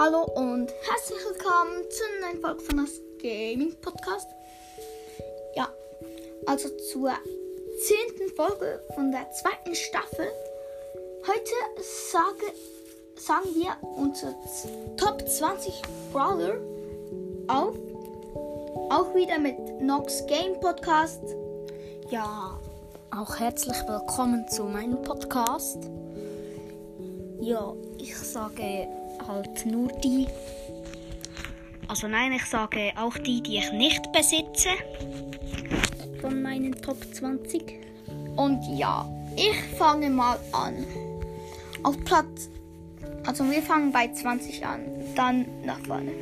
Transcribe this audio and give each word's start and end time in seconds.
Hallo 0.00 0.22
und 0.36 0.72
herzlich 0.88 1.18
willkommen 1.28 1.82
zu 1.90 2.04
einer 2.04 2.28
neuen 2.28 2.40
Folge 2.40 2.62
von 2.62 2.76
das 2.76 3.00
Gaming 3.20 3.74
Podcast. 3.80 4.28
Ja, 5.56 5.68
also 6.46 6.68
zur 6.68 7.10
zehnten 7.80 8.32
Folge 8.36 8.80
von 8.94 9.10
der 9.10 9.28
zweiten 9.32 9.74
Staffel. 9.74 10.28
Heute 11.26 11.82
sage, 12.12 12.54
sagen 13.16 13.48
wir 13.56 13.76
unsere 13.96 14.36
Top 14.96 15.28
20 15.28 15.82
Brawler 16.12 16.60
auf. 17.48 17.74
Auch 18.90 19.12
wieder 19.16 19.40
mit 19.40 19.58
Nox 19.82 20.24
Game 20.28 20.60
Podcast. 20.60 21.24
Ja, 22.08 22.56
auch 23.10 23.36
herzlich 23.36 23.76
willkommen 23.88 24.46
zu 24.46 24.62
meinem 24.62 25.02
Podcast. 25.02 25.90
Ja, 27.40 27.74
ich 27.98 28.16
sage 28.16 28.86
halt 29.28 29.66
nur 29.66 29.88
die. 30.02 30.26
Also 31.86 32.08
nein, 32.08 32.32
ich 32.32 32.44
sage 32.46 32.92
auch 32.96 33.16
die, 33.18 33.42
die 33.42 33.58
ich 33.58 33.72
nicht 33.72 34.10
besitze. 34.12 34.70
Von 36.20 36.42
meinen 36.42 36.72
Top 36.82 36.98
20. 37.14 37.62
Und 38.36 38.62
ja, 38.76 39.08
ich 39.36 39.56
fange 39.76 40.10
mal 40.10 40.38
an. 40.52 40.84
Auf 41.84 42.02
Platz. 42.04 42.50
Also 43.26 43.48
wir 43.48 43.62
fangen 43.62 43.92
bei 43.92 44.08
20 44.08 44.66
an, 44.66 44.80
dann 45.14 45.46
nach 45.64 45.78
vorne. 45.80 46.12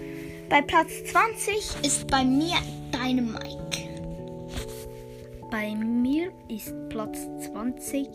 Bei 0.48 0.60
Platz 0.60 0.90
20 1.10 1.84
ist 1.84 2.06
bei 2.08 2.24
mir 2.24 2.56
Dynamite. 2.92 3.56
Bei 5.50 5.74
mir 5.74 6.32
ist 6.48 6.72
Platz 6.88 7.18
20 7.52 8.08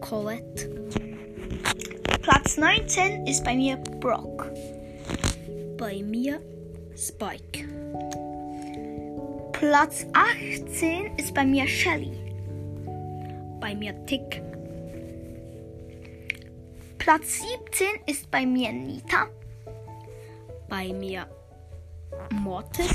Colette. 0.00 1.17
Platz 2.30 2.58
19 2.58 3.26
ist 3.26 3.42
bei 3.42 3.54
mir 3.54 3.78
Brock. 3.78 4.52
Bei 5.78 6.02
mir 6.02 6.38
Spike. 6.94 7.66
Platz 9.52 10.04
18 10.12 11.16
ist 11.16 11.32
bei 11.32 11.46
mir 11.46 11.66
Shelly. 11.66 12.12
Bei 13.60 13.74
mir 13.74 13.94
Tick. 14.04 14.42
Platz 16.98 17.40
17 17.40 17.86
ist 18.04 18.30
bei 18.30 18.44
mir 18.44 18.72
Nita. 18.74 19.28
Bei 20.68 20.92
mir 20.92 21.26
Mortis. 22.30 22.92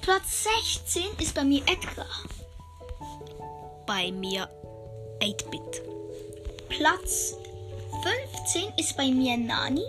Platz 0.00 0.48
16 0.64 1.04
ist 1.20 1.36
bei 1.36 1.44
mir 1.44 1.62
Edgar. 1.68 2.10
Bei 3.86 4.10
mir 4.10 4.48
8-Bit. 5.20 5.82
Platz 6.68 7.36
15 8.02 8.72
ist 8.78 8.96
bei 8.96 9.10
mir 9.12 9.36
Nani. 9.36 9.84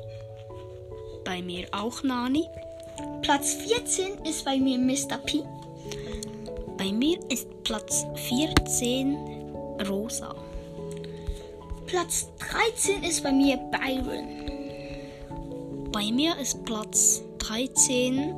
Bei 1.25 1.41
mir 1.41 1.67
auch 1.71 2.03
Nani. 2.03 2.47
Platz 3.23 3.53
14 3.53 4.23
ist 4.23 4.45
bei 4.45 4.57
mir 4.57 4.77
Mr. 4.77 5.17
P. 5.17 5.43
Bei 6.77 6.91
mir 6.91 7.17
ist 7.31 7.47
Platz 7.63 8.05
14 8.15 9.17
Rosa. 9.89 10.35
Platz 11.87 12.27
13 12.75 13.03
ist 13.03 13.23
bei 13.23 13.31
mir 13.31 13.57
Byron. 13.57 14.43
Bei 15.91 16.11
mir 16.11 16.37
ist 16.37 16.63
Platz 16.65 17.23
13 17.39 18.35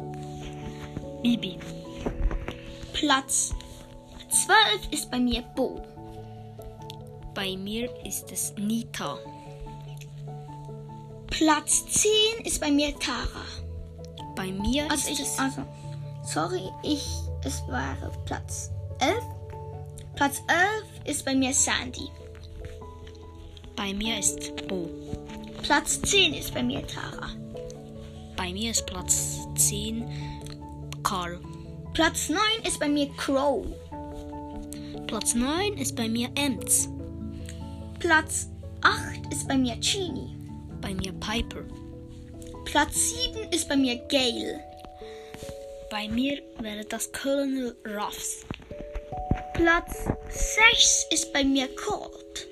Bibi. 1.21 1.57
Platz 2.93 3.53
12 4.29 4.91
ist 4.91 5.11
bei 5.11 5.19
mir 5.19 5.41
Bo. 5.55 5.81
Bei 7.33 7.57
mir 7.57 7.89
ist 8.05 8.31
es 8.31 8.53
Nita. 8.57 9.17
Platz 11.37 11.85
10 11.87 12.45
ist 12.45 12.61
bei 12.61 12.71
mir 12.71 12.97
Tara. 12.97 13.43
Bei 14.37 14.53
mir 14.53 14.89
Also 14.89 15.09
ist 15.09 15.19
ich, 15.19 15.25
es 15.25 15.37
also, 15.37 15.63
sorry, 16.23 16.69
ich, 16.81 17.05
es 17.43 17.61
war 17.67 17.93
Platz 18.25 18.71
11. 18.99 19.17
Platz 20.15 20.41
11 20.47 21.09
ist 21.09 21.25
bei 21.25 21.35
mir 21.35 21.53
Sandy. 21.53 22.09
bei 23.75 23.93
mir 23.93 24.17
ist 24.17 24.65
Bo. 24.67 24.87
Platz 25.61 26.01
10 26.03 26.35
ist 26.35 26.53
bei 26.53 26.63
mir 26.63 26.87
Tara. 26.87 27.27
Bei 28.37 28.53
mir 28.53 28.71
ist 28.71 28.85
Platz 28.85 29.39
10 29.55 30.05
Karl. 31.03 31.41
Platz 31.93 32.29
9 32.29 32.39
ist 32.65 32.79
bei 32.79 32.87
mir 32.87 33.09
Crow. 33.17 33.65
Platz 35.07 35.35
9 35.35 35.73
ist 35.73 35.97
bei 35.97 36.07
mir 36.07 36.29
Ems. 36.35 36.87
Platz 37.99 38.47
8 38.83 39.33
ist 39.33 39.49
bei 39.49 39.57
mir 39.57 39.75
Genie. 39.81 40.44
Bei 40.81 40.93
mir 40.93 41.13
Piper. 41.13 41.65
Platz 42.65 43.13
7 43.33 43.51
ist 43.51 43.67
bei 43.69 43.75
mir 43.75 43.95
Gale. 44.09 44.59
Bei 45.89 46.07
mir 46.07 46.41
wäre 46.59 46.83
das 46.85 47.11
Colonel 47.11 47.75
Ruffs. 47.85 48.45
Platz 49.53 50.05
6 50.29 51.07
ist 51.11 51.33
bei 51.33 51.43
mir 51.43 51.67
Colt. 51.75 52.47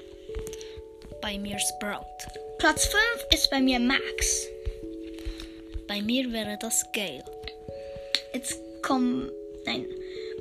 Bei 1.21 1.37
mir 1.37 1.57
Sprout. 1.59 2.05
Platz 2.57 2.85
5 2.85 3.01
ist 3.33 3.49
bei 3.49 3.59
mir 3.59 3.79
Max. 3.79 4.47
Bei 5.87 6.01
mir 6.01 6.31
wäre 6.31 6.57
das 6.59 6.85
Gale. 6.93 7.23
Jetzt 8.33 8.59
kommen. 8.81 9.29
Nein. 9.65 9.85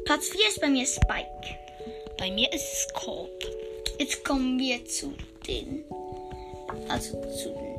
Platz 0.04 0.28
4 0.28 0.48
ist 0.48 0.60
bei 0.60 0.68
mir 0.68 0.86
Spike. 0.86 1.58
Bei 2.18 2.30
mir 2.30 2.52
ist 2.52 2.72
es 2.72 2.92
Colt. 2.94 3.48
Jetzt 3.98 4.24
kommen 4.24 4.58
wir 4.58 4.84
zu 4.84 5.14
den. 5.46 5.84
Also 6.88 7.20
zu 7.36 7.48
den. 7.50 7.72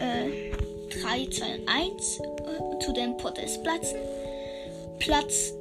Äh, 0.00 0.52
3, 0.90 1.26
2 1.30 1.54
und 1.58 1.68
1. 1.68 2.20
Äh, 2.20 2.78
zu 2.84 2.92
den 2.92 3.16
Podestplätzen. 3.16 3.98
Platz 4.98 5.52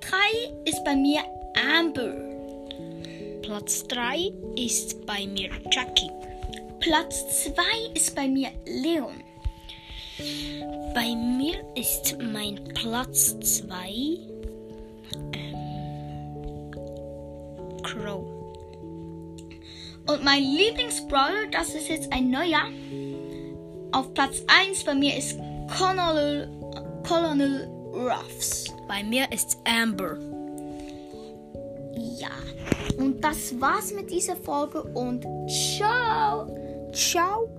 3 0.00 0.16
ist 0.64 0.82
bei 0.84 0.96
mir 0.96 1.20
Amber. 1.78 2.14
Platz 3.42 3.86
3 3.88 4.32
ist 4.56 5.04
bei 5.06 5.26
mir 5.26 5.50
Jackie. 5.70 6.10
Platz 6.80 7.44
2 7.44 7.62
ist 7.94 8.14
bei 8.14 8.28
mir 8.28 8.50
Leon. 8.66 9.22
Bei 10.94 11.14
mir 11.14 11.64
ist 11.74 12.16
mein 12.20 12.62
Platz 12.74 13.38
2 13.40 14.18
ähm, 15.34 16.72
Crow. 17.82 18.37
Und 20.08 20.24
mein 20.24 20.42
Lieblingsbrawler, 20.42 21.48
das 21.52 21.74
ist 21.74 21.88
jetzt 21.88 22.10
ein 22.12 22.30
neuer. 22.30 22.62
Auf 23.92 24.12
Platz 24.14 24.42
1 24.66 24.84
bei 24.84 24.94
mir 24.94 25.14
ist 25.14 25.38
Colonel, 25.76 26.48
Colonel 27.06 27.68
Ruffs. 27.92 28.72
Bei 28.88 29.02
mir 29.02 29.30
ist 29.30 29.58
Amber. 29.64 30.16
Ja. 32.18 32.30
Und 32.96 33.22
das 33.22 33.60
war's 33.60 33.92
mit 33.92 34.10
dieser 34.10 34.36
Folge 34.36 34.82
und 34.82 35.26
ciao. 35.76 36.46
Ciao. 36.92 37.50